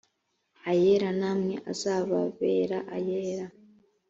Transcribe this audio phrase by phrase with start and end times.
[0.71, 3.45] ayera namwe azababera ayera